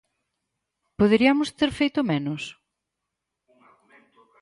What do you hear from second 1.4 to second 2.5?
ter feito menos?